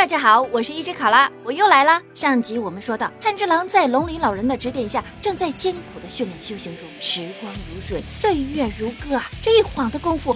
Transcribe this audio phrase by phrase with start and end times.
[0.00, 2.00] 大家好，我是一只考拉，我又来了。
[2.14, 6.86] 上集我们说到，炭治郎在龙鳞老人的指点下，正在艰苦的训练修行中。
[6.98, 9.30] 时光如水，岁月如歌啊！
[9.42, 10.34] 这一晃的功夫，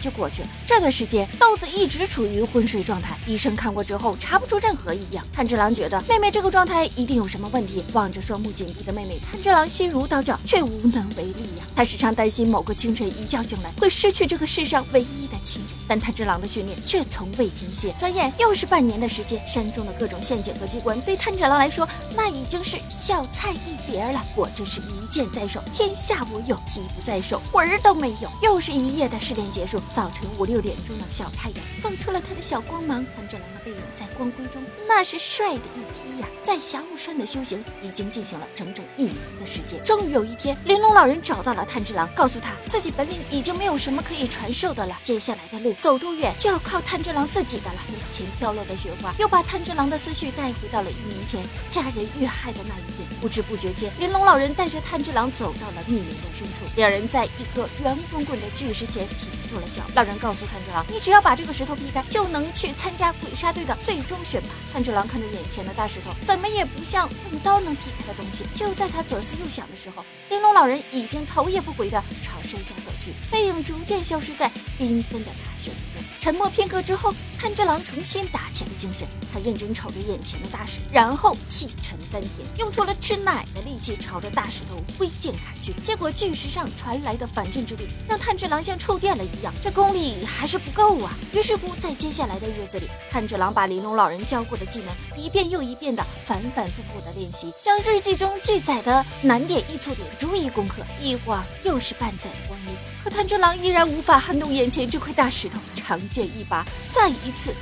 [0.00, 0.48] 就过去了。
[0.66, 5.24] 这段时间，豆子一直处于昏睡状态，医生看过之后查不出任何异样。
[5.32, 7.84] 炭治郎觉得妹妹这个状态一定有什么问题。
[7.92, 11.64] 望着双目紧闭的妹妹，炭治郎心如刀绞，却无能为力呀。
[11.76, 15.70] 他时常担心某个清晨一觉醒来，会失去这个世上唯一的亲人。
[15.86, 17.94] 但炭治郎的训练却从未停歇。
[17.96, 18.80] 转眼又是半。
[18.80, 24.24] 年的时间，山中的各种陷阱和机关对炭治郎来说，那已经是小菜一碟了。
[24.34, 28.30] 果真是一剑在手，天下无有；机不在手，魂儿都没有。
[28.42, 36.28] 又是一夜的试炼结束，早晨五六点钟的小太阳放出了他的小光芒，炭治郎的背影在光辉中，那是帅的一批呀。
[36.40, 47.80] 在霞雾山的修行已经进行了整整一年的时间，终于有一天，玲珑老人找到了炭治郎，告诉他自己本领已经没有什么可以传授的了，接下来的路走多远就要靠炭治郎自己的了。
[47.90, 53.20] 眼前飘落的雪花又把炭治郎的思绪带回到了一年前家人遇害的那一天。
[53.20, 59.79] 不知不觉间，玲珑老人带着炭治郎走到了密林的深处，两人在一颗圆滚滚的巨石前停住了脚。
[59.94, 68.44] 老人告诉炭治郎：“你只要把这个石头劈开，就能去参加鬼杀队的最终选拔。”炭治郎看着眼前的大石头，怎么也不像用刀能劈开的东西。
[68.54, 76.02] 就在他左思右想的时候，玲珑老人已经头也不回地朝山下走去，背影逐渐消失在缤纷的大雪中。
[76.20, 79.08] 沉默片刻之后，炭治郎重新打起了精神。
[79.32, 85.72] 他认真瞅着眼前的大石，然后气沉丹田，用出了吃奶的力气，朝着大石头挥剑砍去。
[85.82, 91.14] 结果巨石上传来的反震之力，让炭治郎像触电了一样，这功力还是不够啊！
[91.32, 100.82] 于是乎，在接下来的日子里，炭治郎把玲珑老人教过的技能一遍又一遍的反反复复的练习，将日记中记载的难点易错点逐一攻克。
[101.00, 105.58] 一晃又是半载的光阴，可炭治郎依然无法撼动眼前这块大石头。
[105.76, 107.54] 长剑一拔，再一次。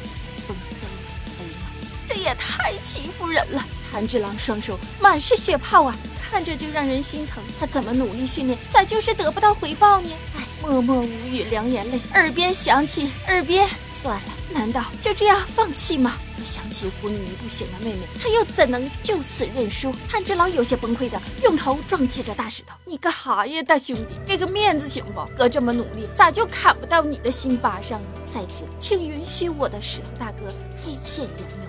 [2.06, 3.64] 这也太欺负人了！
[3.90, 5.96] 炭治郎双手满是血泡啊，
[6.30, 7.42] 看着就让人心疼。
[7.58, 10.10] 他怎么努力训练，咋就是得不到回报呢？
[10.36, 12.00] 哎，默默无语，两眼泪。
[12.14, 16.14] 耳边响起，耳边算了，难道就这样放弃吗？
[16.44, 19.92] 想起昏迷不醒的妹妹，他又怎能就此认输？
[20.08, 22.74] 炭治郎有些崩溃的用头撞击着大石头。
[22.84, 24.14] 你干哈呀，大兄弟？
[24.24, 25.20] 给个面子行不？
[25.36, 28.08] 哥这么努力，咋就砍不到你的心巴上呢？
[28.30, 30.54] 在此，请允许我的石头大哥
[30.84, 31.67] 黑线两秒。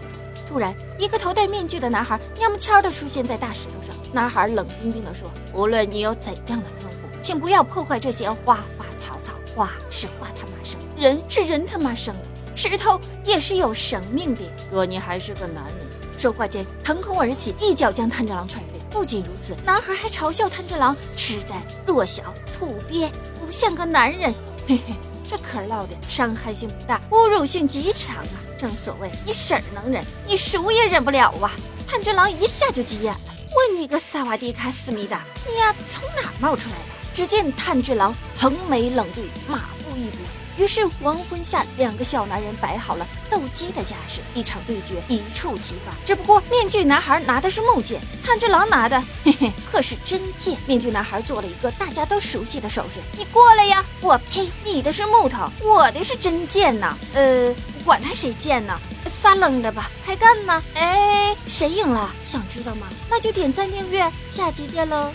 [0.49, 3.95] 突然，一个头戴面具的男孩蔫么悄的出现在大石头上。
[4.11, 9.33] 男孩冷冰冰地说：“无论你有怎样的痛苦，请不要破坏这些花花草草。
[9.55, 12.23] 花是花他妈生，人是人他妈生的，
[12.55, 14.41] 石头也是有生命的。
[14.71, 15.87] 若你还是个男人。”
[16.17, 18.79] 说话间，腾空而起，一脚将炭治郎踹飞。
[18.89, 23.07] 不仅如此，男孩还嘲笑炭治郎痴呆、弱小、土鳖，
[23.39, 24.33] 不像个男人。
[24.67, 24.95] 嘿嘿，
[25.51, 28.37] 嗑唠的伤害性不大，侮辱性极强啊！
[28.57, 31.51] 正所谓你婶儿能忍，你叔也忍不了啊！
[31.87, 36.83] 炭治郎一下就急眼了，问你个萨瓦迪卡思密达，你呀从哪儿冒出来的？
[37.13, 40.17] 只见炭治郎横眉冷对，马步一步。
[40.59, 45.93] 于是黄昏下，两个小男人摆好了斗鸡的架势，一场对决一触即发。
[46.05, 50.57] 只不过面具男孩拿的是木剑，炭治郎拿的 嘿嘿可是真剑。
[50.67, 56.93] 面具男孩做了一个大家都熟悉的手势：“你过来呀！”我呸，你的是木头，我的是真剑呐！
[57.13, 57.55] 呃。
[57.85, 58.77] 管他谁贱呢，
[59.07, 60.61] 撒冷的吧，开干呢！
[60.75, 62.13] 哎，谁赢了？
[62.25, 62.87] 想知道吗？
[63.09, 65.09] 那就点赞订阅，下期见喽！